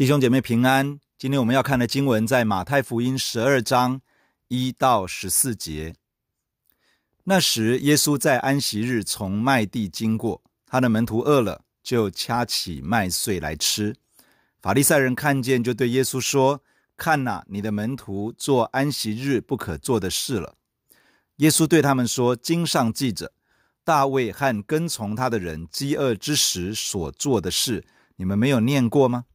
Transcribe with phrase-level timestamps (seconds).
[0.00, 0.98] 弟兄姐妹平安。
[1.18, 4.00] 今天我们要看的经文在马太福音十二章
[4.48, 5.94] 一到十四节。
[7.24, 13.94] 那时，耶稣在安息日从麦地经过，他的门徒饿了，就掐起麦穗来吃。
[14.62, 16.62] 法利赛人看见，就对耶稣说
[16.96, 20.54] ：“看哪，你的门徒做安息日不可做的事了。”
[21.36, 23.34] 耶稣对他们说：“经上记着，
[23.84, 27.84] 大卫和跟从他的人饥饿之时所做的事，
[28.16, 29.26] 你们没有念过吗？”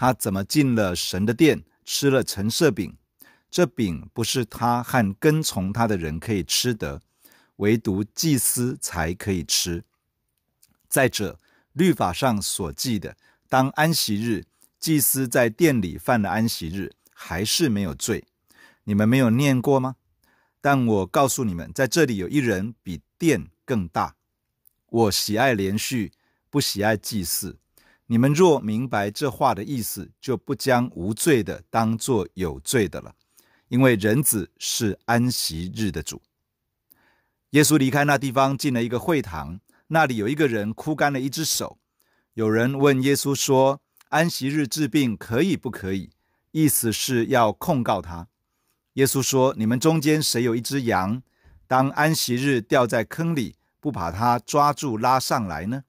[0.00, 2.96] 他怎么进了神的殿，吃了陈设饼？
[3.50, 7.02] 这饼不是他和跟从他的人可以吃的，
[7.56, 9.82] 唯独祭司才可以吃。
[10.88, 11.40] 再者，
[11.72, 13.16] 律法上所记的，
[13.48, 14.44] 当安息日，
[14.78, 18.22] 祭司在殿里犯了安息日，还是没有罪。
[18.84, 19.96] 你们没有念过吗？
[20.60, 24.14] 但我告诉你们，在这里有一人比殿更大。
[24.90, 26.12] 我喜爱连续，
[26.48, 27.58] 不喜爱祭祀。
[28.10, 33.14] 你们若明白这话的意思，就不将无罪的当作有罪的了，
[33.68, 36.22] 因为人子是安息日的主。
[37.50, 41.78] 耶稣离开那地方，进了一个会堂，那里有一个人枯干了一只手。
[42.32, 46.08] 有人问耶稣说：“安息日治病可以不可以？”
[46.52, 48.28] 意思是要控告他。
[48.94, 51.22] 耶稣说：“你们中间谁有一只羊，
[51.66, 55.84] 当安息日掉在坑里，不把它抓住拉上来呢？”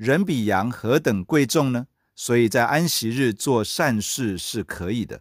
[0.00, 1.86] 人比羊何等贵重呢？
[2.16, 5.20] 所以在安息日做善事是可以的。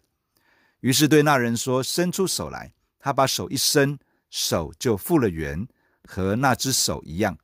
[0.79, 3.99] 于是对那人说：“伸出手来。”他把手一伸，
[4.29, 5.67] 手就复了原，
[6.05, 7.37] 和那只手一样。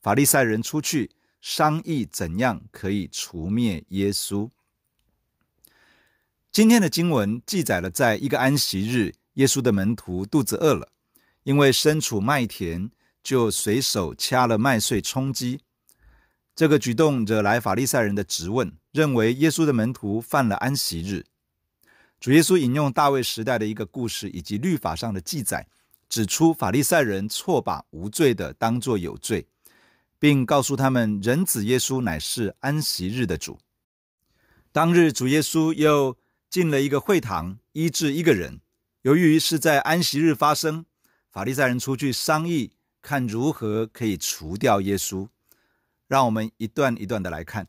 [0.00, 1.10] 法利赛人出去
[1.42, 4.48] 商议怎样可以除灭耶稣。
[6.50, 10.88] 今天的经文记载了，在一个安息日，耶稣的门徒肚子饿了，
[11.42, 12.90] 因为身处麦田，
[13.22, 15.60] 就随手掐了麦穗充饥。
[16.54, 21.24] 这个举动惹来法利赛人的质问，认为耶稣的门徒犯了安息日。
[22.20, 25.66] 主耶稣引用大卫时代的一个故事以及律法上的记载，
[26.08, 29.46] 指出法利赛人错把无罪的当作有罪，
[30.18, 33.58] 并告诉他们人子耶稣乃是安息日的主。
[34.70, 36.16] 当日主耶稣又
[36.50, 38.60] 进了一个会堂，医治一个人。
[39.00, 40.84] 由于是在安息日发生，
[41.30, 45.28] 法利赛人出去商议，看如何可以除掉耶稣。
[46.12, 47.68] 让我们一段一段的来看。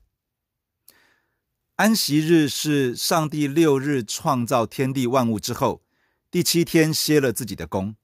[1.77, 5.81] 安息日是上帝六日创造天地万物之后，
[6.29, 7.95] 第七天歇了自己的工，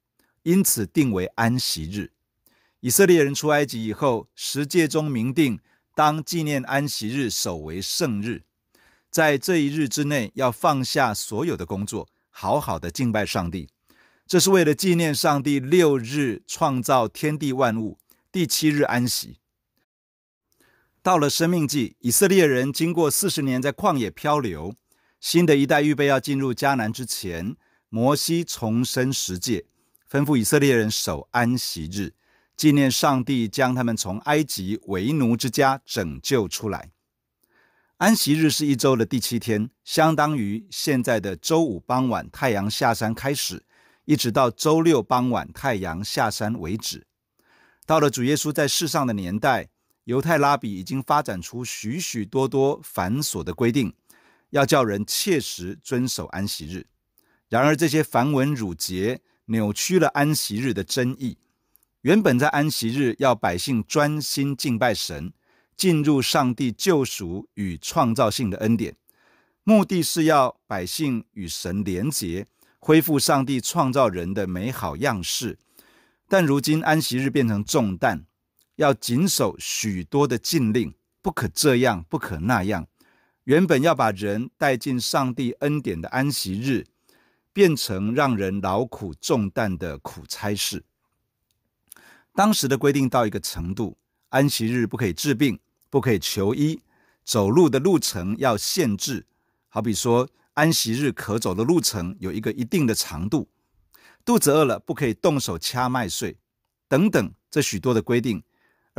[0.44, 2.14] 因此定为安息日。
[2.80, 5.60] 以色列人出埃及以后，十诫中明定，
[5.94, 8.44] 当纪念安息日，守为圣日。
[9.12, 13.68] 在这一日之内，要放下所有的工作，好好的敬拜上帝。
[14.26, 17.98] 这是为了纪念上帝六日创造天地万物，
[18.32, 19.36] 第七日安息。
[21.10, 24.76] 到了生命记，以色列人经过四十年在旷野漂流，
[25.20, 27.56] 新的一代预备要进入迦南之前，
[27.90, 29.66] 摩西重申十诫，
[30.08, 32.14] 吩咐以色列人守安息日，
[32.56, 36.92] 纪念上帝将他们从埃及为奴之家拯救出来。
[37.98, 43.64] 安息日是一周的第七天，相当于现在的周五傍晚太阳下山开始，
[44.06, 47.08] 一直到周六傍晚太阳下山为止。
[47.88, 49.70] 到了主耶稣在世上的年代。
[50.06, 53.94] 犹太拉比已经发展出许许多多繁琐的规定，
[54.50, 56.88] 要叫人切实遵守安息日。
[57.48, 61.38] 然而，这些繁文缛节扭曲了安息日的真意。
[62.02, 65.34] 原本在安息日要百姓专心敬拜神，
[65.76, 68.96] 进入上帝救赎与创造性的恩典，
[69.64, 72.48] 目的是要百姓与神连结，
[72.80, 75.60] 恢复上帝创造人的美好样式。
[76.28, 78.26] 但如今安息日变成重担。
[78.80, 82.88] 要谨守许多的禁令，不可这样，不可那样。
[83.44, 86.86] 原本要把人带进上帝恩典的安息日，
[87.52, 90.86] 变成让人劳苦重担的苦差事。
[92.34, 93.98] 当时的规定到一个程度，
[94.30, 95.60] 安息日不可以治病，
[95.90, 96.82] 不可以求医，
[97.26, 99.26] 走路的路程要限制。
[99.68, 103.50] 好比说，安息日可走的路程有一个一定的长度。
[104.24, 106.38] 肚子饿了，不可以动手掐麦穗，
[106.88, 108.42] 等等，这许多的规定。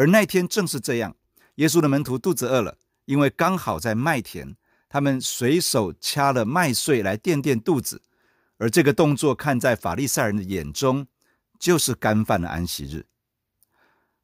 [0.01, 1.15] 而那天正是这样，
[1.57, 4.57] 耶稣的门徒肚子饿了，因为刚好在麦田，
[4.89, 8.01] 他们随手掐了麦穗来垫垫肚子。
[8.57, 11.07] 而这个动作看在法利赛人的眼中，
[11.59, 13.05] 就是干饭的安息日。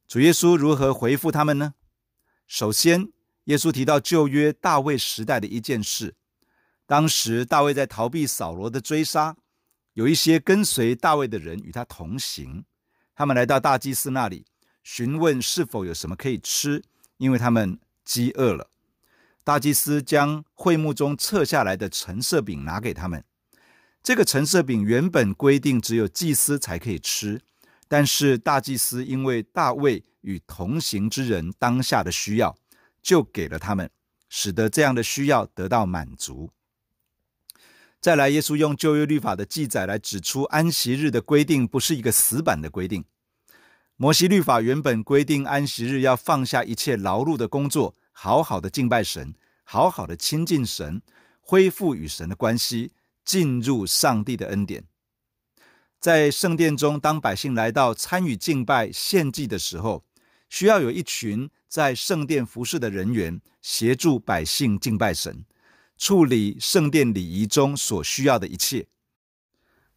[0.08, 1.74] 主耶稣如何回复他们呢？
[2.46, 3.12] 首先，
[3.44, 6.14] 耶稣提到旧约大卫时代的一件事，
[6.86, 9.36] 当时大卫在逃避扫罗的追杀，
[9.92, 12.64] 有一些跟随大卫的人与他同行，
[13.14, 14.46] 他们来到大祭司那里。
[14.88, 16.80] 询问是否有什么可以吃，
[17.16, 18.70] 因为他们饥饿了。
[19.42, 23.24] 大祭司将会幕中撤下来的橙色饼拿给他们。
[24.00, 27.42] 这个橙色饼原本规定只有祭司才可以吃，
[27.88, 32.56] 但是大祭司因为大卫与同行之人当下的需要，
[33.02, 33.90] 就给了他们，
[34.28, 36.52] 使得这样的需要得到满足。
[38.00, 43.04] 再来，耶稣用旧约律法的记载来指出安息日的规定不是一个死板的规定。
[43.98, 47.94] 摩西律法原本规定安息日要放下一切劳碌的工作。
[48.12, 49.34] 好好的敬拜神，
[49.64, 51.00] 好好的亲近神，
[51.40, 52.92] 恢复与神的关系，
[53.24, 54.84] 进入上帝的恩典。
[55.98, 60.04] 在圣殿中，当百姓来到参与敬拜献祭的时候，
[60.50, 65.46] 需要有一群在圣殿服侍的人员协助百姓敬拜神，
[65.96, 68.88] 处理圣殿礼仪中所需要的一切。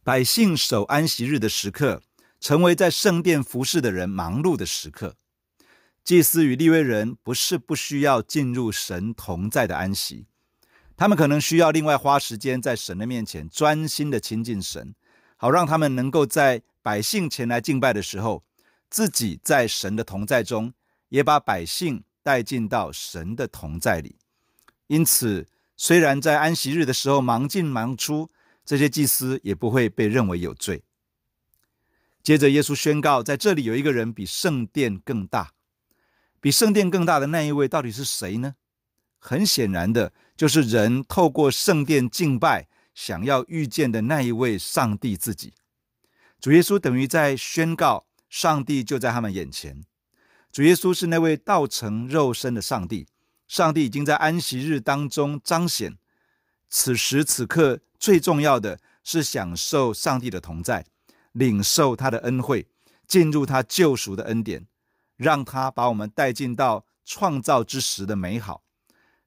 [0.05, 2.01] 百姓守安息日的时刻，
[2.39, 5.15] 成为在圣殿服侍的人忙碌的时刻。
[6.03, 10.25] 祭司与利未人不是不需要进入神同在的安息，
[10.97, 14.95] 他们可能需要另外花时间在神的面前专心的亲近神，
[15.35, 18.43] 好让他们能够在百姓前来敬拜的时候，
[18.89, 20.73] 自己在神的同在中，
[21.09, 24.17] 也把百姓带进到神的同在里。
[24.87, 25.45] 因此，
[25.77, 28.29] 虽然在安息日的时候忙进忙出，
[28.65, 30.81] 这些祭司也不会被认为有罪。
[32.21, 35.53] 接着，耶稣宣告，在这里有一个人比圣殿更大。
[36.41, 38.55] 比圣殿更大的那一位到底是谁呢？
[39.17, 45.53] 很显然的，就是人透过圣殿敬拜，想要遇见的那一位上帝自己。
[46.39, 49.83] 主耶稣等于在宣告，上帝就在他们眼前。
[50.51, 53.07] 主耶稣是那位道成肉身的上帝，
[53.47, 55.97] 上帝已经在安息日当中彰显。
[56.69, 60.85] 此时此刻，最重要的是享受上帝的同在，
[61.39, 62.67] 领受他的恩惠，
[63.07, 64.67] 进入他救赎的恩典。
[65.15, 68.63] 让他把我们带进到创造之时的美好。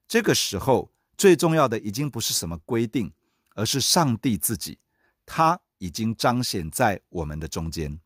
[0.08, 3.12] 这个时候，最重要的已经不是什么规定，
[3.54, 4.78] 而是上帝自己，
[5.26, 8.00] 他已经彰显在我们的中间。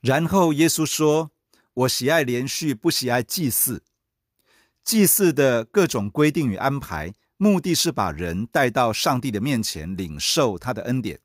[0.00, 1.32] 然后耶稣说
[1.74, 3.82] ：“我喜爱连续，不喜爱祭祀。
[4.84, 11.18] 祭祀的各种规定与安排，目的是把人带到上帝的面前，领受他的恩典，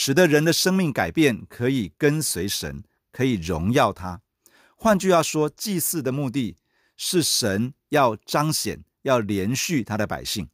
[0.00, 4.22] 使得人的生命改变，可以跟随神，可以荣耀他。”
[4.78, 6.56] 换句话说，祭祀的目的
[6.96, 10.48] 是神要彰显、要连续他的百姓。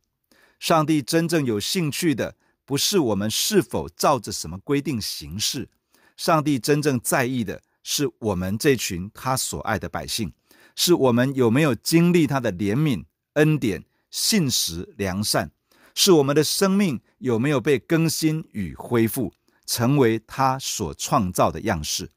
[0.58, 5.68] 上帝真正有兴趣的，不是我们是否照着什么规定行事，
[6.16, 10.32] 上帝真正在意的是我们这群他所爱的百姓，
[10.74, 13.04] 是我们有没有经历他的怜悯、
[13.34, 15.50] 恩典、信实、良善，
[15.94, 19.32] 是我们的生命有没有被更新与恢复，
[19.64, 22.10] 成为他所创造的样式。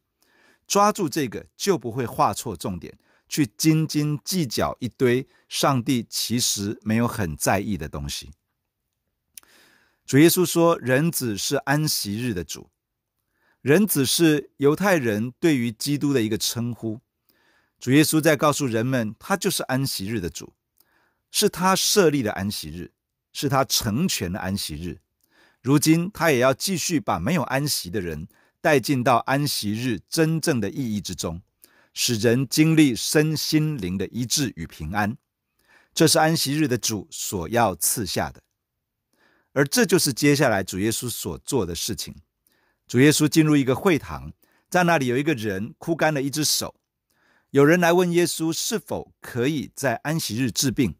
[0.67, 2.97] 抓住这个，就不会画错重点，
[3.29, 8.31] 去斤斤计较一堆上帝其实没有很在意的东西。
[10.05, 12.69] 主耶稣说：“人子是安息日的主。”
[13.61, 17.01] 人子是犹太人对于基督的一个称呼。
[17.79, 20.53] 主耶稣在告诉人们，他就是安息日的主，
[21.29, 22.91] 是他设立的安息日，
[23.39, 24.97] 是他成全的安息日。
[25.61, 28.27] 如今他也要继续把没有安息的人。
[28.59, 31.41] 带进到安息日真正的意义之中，
[31.93, 35.15] 使人经历身心灵的一致与平安。
[35.93, 38.41] 这是安息日的主所要赐下的，
[39.53, 42.15] 而这就是接下来主耶稣所做的事情。
[42.87, 44.33] 主耶稣进入一个会堂，
[44.69, 46.75] 在那里有一个人枯干了一只手，
[47.51, 50.95] 有人来问耶稣是否可以在安息日治病。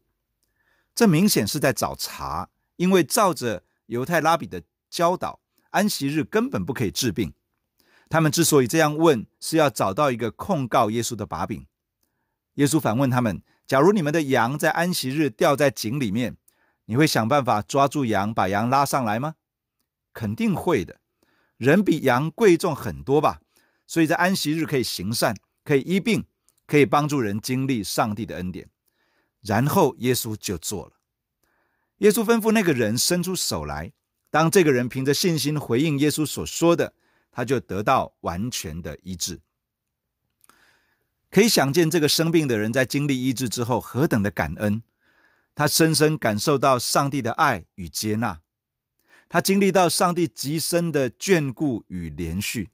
[0.98, 5.38] 这明显是在找茬，因为照着犹太拉比的教导，
[5.70, 7.34] 安息日根本不可以治病。
[8.08, 11.64] 他们之所以这样问，是要找到一个控告耶稣的把柄。
[12.54, 16.36] 耶稣反问他们：“假如你们的羊在安息日掉在井里面，
[16.86, 19.36] 你会想办法抓住羊，把羊拉上来吗？
[20.12, 20.98] 肯定会的。
[21.58, 23.40] 人比羊贵重很多吧？
[23.86, 26.26] 所以在安息日可以行善，可以医病，
[26.66, 28.68] 可以帮助人经历上帝的恩典。
[29.48, 30.92] 然后耶稣就做了。
[31.98, 33.92] 耶稣吩咐那个人伸出手来，
[34.30, 36.92] 当这个人凭着信心回应耶稣所说的。
[37.30, 39.40] 他就得到完全的医治。
[41.30, 44.82] 可以想见，这个生病的人在经历医治之后何等的感恩，
[45.54, 48.40] 他深深感受到上帝的爱与接纳，
[49.28, 52.70] 他经历到上帝极深的眷顾与怜恤。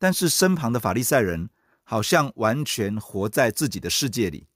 [0.00, 1.50] 但是身旁的法利赛人
[1.84, 4.48] 好像完全活在自己的世界里，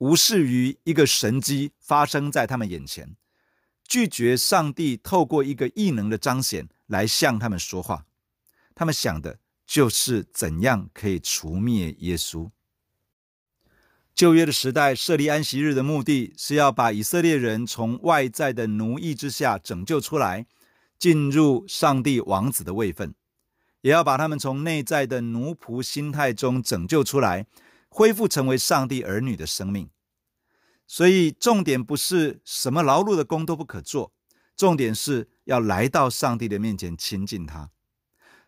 [0.00, 3.16] 无视于一个神迹发生在他们眼前，
[3.86, 8.06] 拒绝上帝透过一个异能的彰显来向他们说话。
[8.74, 12.50] 他们想的就是怎样可以除灭耶稣。
[14.14, 20.46] 旧约的时代设立安息日的目的是要把以色列人从外在的奴役之下拯救出来，
[20.98, 23.14] 进入上帝王子的位分，
[23.82, 27.46] 也要把他们从内在的奴仆心态中拯救出来，
[27.90, 29.90] 恢复成为上帝儿女的生命。
[30.86, 34.12] 所以，重点不是什么劳碌的工都不可做，
[34.56, 37.70] 重点是要来到上帝的面前亲近他。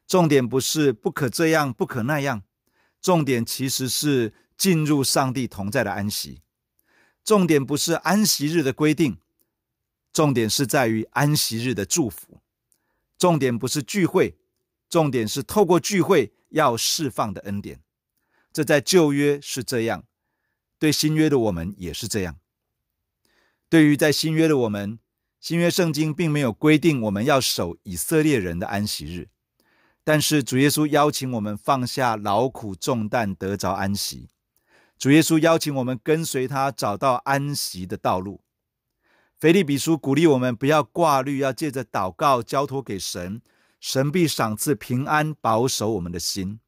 [0.06, 2.42] 重点不是不可这样，不可那样，
[3.00, 6.42] 重点其实是进入上帝同在的安息。
[7.24, 9.18] 重点不是安息日的规定，
[10.12, 12.40] 重点是在于安息日的祝福。
[13.16, 14.36] 重点不是聚会，
[14.88, 17.80] 重点是透过聚会要释放的恩典。
[18.52, 20.04] 这在旧约是这样。
[20.78, 22.38] 对新约的我们也是这样。
[23.68, 24.98] 对于在新约的我们，
[25.40, 29.28] 新约圣经并没有规定我们要守以色列人的安息日，
[30.04, 34.28] 但是主耶稣邀请我们放下劳苦重担，得着安息。
[34.98, 38.42] 主耶稣邀请我们跟随他，找到安息的道路。
[39.40, 43.42] 腓立比书鼓励我们不要挂虑，要借着祷告交托给神，
[43.80, 46.60] 神必赏赐平安，保守我们的心。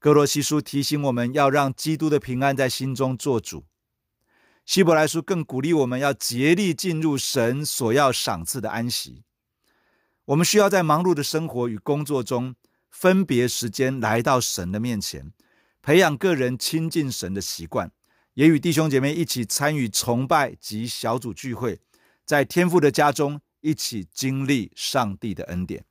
[0.00, 3.64] 歌罗西书提醒我们要让基督的平安在心中做主。
[4.64, 9.24] 希伯来书更鼓励我们要竭力进入神所要赏赐的安息。
[10.26, 12.54] 我们需要在忙碌的生活与工作中
[12.90, 15.32] 分别时间来到神的面前，
[15.82, 17.90] 培养个人亲近神的习惯，
[18.34, 21.80] 也与弟兄姐妹一起参与崇拜及小组聚会，
[22.24, 25.84] 在天父的家中一起经历上帝的恩典。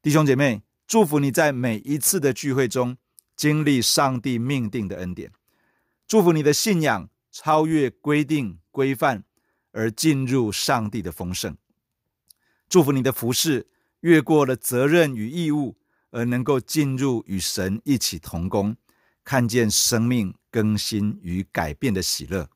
[0.00, 0.63] 弟兄姐妹。
[0.86, 2.96] 祝福你在每一次的聚会中
[3.34, 5.32] 经历上帝命定的恩典。
[6.06, 9.24] 祝福你的信仰超越规定规范，
[9.72, 11.56] 而进入上帝的丰盛。
[12.68, 13.66] 祝福你的服事
[14.00, 15.76] 越过了责任与义务，
[16.10, 18.76] 而能够进入与神一起同工，
[19.24, 22.50] 看见生命更新与改变的喜乐。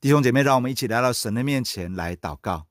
[0.00, 2.65] 弟兄姐妹，让我们一起来到神的面前来祷告。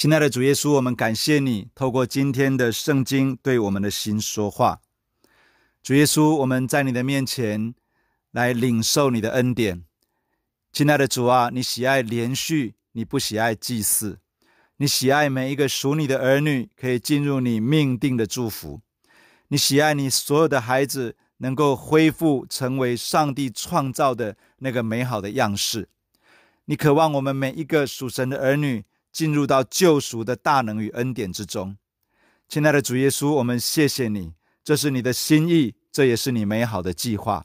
[0.00, 4.80] 亲爱的主耶稣，我们感谢你透过今天的圣经对我们的心说话。
[5.82, 7.74] 主耶稣，我们在你的面前
[8.30, 9.84] 来领受你的恩典。
[10.72, 14.20] 亲爱的主啊，你喜爱连续，你不喜爱祭祀。
[14.78, 18.80] 你喜爱每一个属你的儿女可以进入你命定的祝福。
[19.48, 25.90] 你喜爱你所有的孩子能够恢复成为上帝创造的那个美好的样式。
[26.64, 28.86] 你渴望我们每一个属神的儿女。
[29.12, 31.76] 进入到救赎的大能与恩典之中，
[32.48, 37.44] 亲爱的主耶稣，我们谢谢你，这是你的心意，这也是你美好的计划。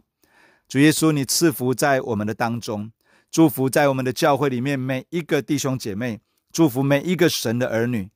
[0.67, 2.91] 主耶稣，你赐福在我们的当中，
[3.31, 8.09] 祝福在我们的教会里面每一个弟兄姐妹，祝福每一个神的儿女。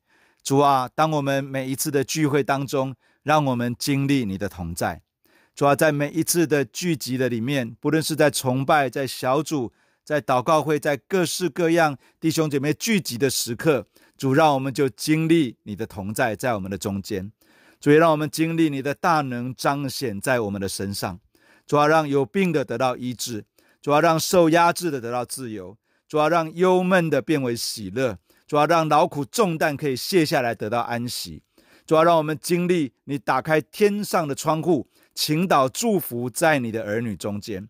[0.44, 5.02] 主啊，当我们每一次的聚会当中，让我们经历你的同在。
[5.54, 9.74] 主啊，在每一次的聚集的里面，不论是在崇拜，在小组。
[10.10, 13.86] 在祷告会，在各式各样弟兄姐妹聚集的时刻，
[14.18, 17.32] 主让我们就经历你的同在在我们的中间，
[17.80, 21.20] 主也让我们经历你的大能彰显在我们的身上，
[21.68, 23.46] 主要让有病的得到医治，
[23.84, 31.44] 主要让受压制的得到自由，主要让忧闷的变为喜乐，主要让劳苦重担可以卸下来得到安息，
[31.86, 37.70] 主要让我们经历你打开天上的窗户，倾倒祝福在你的儿女中间，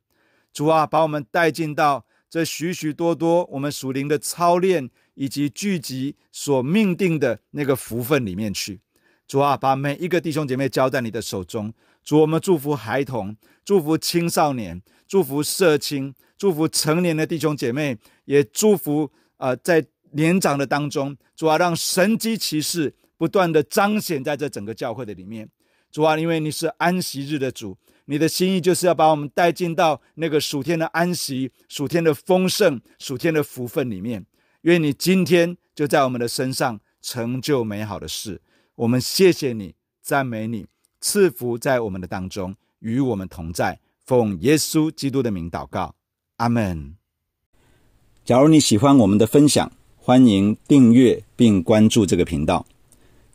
[0.53, 2.05] 主啊，把我们带进到。
[2.29, 8.79] 这许许多多我们属灵的操练以及聚集所命定的那个福分里面去，
[9.27, 11.73] 主啊，把每一个弟兄姐妹交在你的手中。
[12.03, 25.49] 主，我们祝福孩童，祝福青少年，祝福社青，祝福成年的弟兄姐妹，也祝福、呃，在年长的当中，主啊，让神迹奇事不断的彰显在这整个教会的里面。
[25.91, 27.75] 主啊，因为你是安息日的主。
[28.09, 34.25] 你的心意就是要把我们带进到那个暑天的安息、暑天的丰盛、暑天的福分里面。
[34.61, 38.41] 愿你今天就在我们的身上成就美好的事。
[38.73, 40.65] 我们谢谢你，赞美你，
[40.99, 43.79] 赐福在我们的当中，与我们同在。
[44.03, 45.93] 奉耶稣基督的名祷告，
[46.37, 46.95] 阿门。
[48.25, 52.65] 假如你喜欢我们的分享，欢迎订阅并关注这个频道。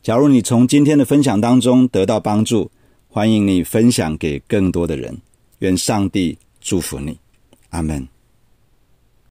[0.01, 2.69] 假如你从今天的分享当中得到帮助，
[3.15, 5.17] 欢迎你分享给更多的人，
[5.59, 7.17] 愿上帝祝福你，
[7.69, 8.05] 阿门。